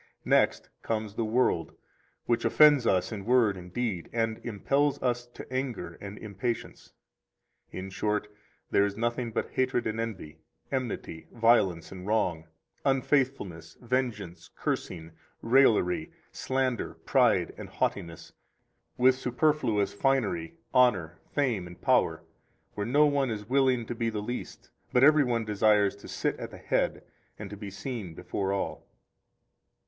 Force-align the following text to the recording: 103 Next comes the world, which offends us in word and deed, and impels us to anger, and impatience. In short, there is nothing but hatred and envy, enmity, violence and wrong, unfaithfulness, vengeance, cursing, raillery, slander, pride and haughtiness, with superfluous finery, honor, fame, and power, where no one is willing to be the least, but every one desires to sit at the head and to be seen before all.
103 0.23 0.29
Next 0.31 0.69
comes 0.81 1.13
the 1.13 1.23
world, 1.23 1.75
which 2.25 2.43
offends 2.43 2.87
us 2.87 3.11
in 3.11 3.23
word 3.23 3.55
and 3.55 3.71
deed, 3.71 4.09
and 4.11 4.39
impels 4.43 4.99
us 5.03 5.27
to 5.27 5.45
anger, 5.53 5.99
and 6.01 6.17
impatience. 6.17 6.93
In 7.71 7.91
short, 7.91 8.27
there 8.71 8.83
is 8.83 8.97
nothing 8.97 9.31
but 9.31 9.51
hatred 9.51 9.85
and 9.85 9.99
envy, 9.99 10.39
enmity, 10.71 11.27
violence 11.31 11.91
and 11.91 12.07
wrong, 12.07 12.47
unfaithfulness, 12.83 13.77
vengeance, 13.79 14.49
cursing, 14.55 15.11
raillery, 15.43 16.11
slander, 16.31 16.95
pride 17.05 17.53
and 17.55 17.69
haughtiness, 17.69 18.33
with 18.97 19.13
superfluous 19.13 19.93
finery, 19.93 20.55
honor, 20.73 21.19
fame, 21.35 21.67
and 21.67 21.79
power, 21.79 22.23
where 22.73 22.87
no 22.87 23.05
one 23.05 23.29
is 23.29 23.47
willing 23.47 23.85
to 23.85 23.93
be 23.93 24.09
the 24.09 24.19
least, 24.23 24.71
but 24.91 25.03
every 25.03 25.23
one 25.23 25.45
desires 25.45 25.95
to 25.97 26.07
sit 26.07 26.39
at 26.39 26.49
the 26.49 26.57
head 26.57 27.03
and 27.37 27.51
to 27.51 27.55
be 27.55 27.69
seen 27.69 28.15
before 28.15 28.51
all. 28.51 28.87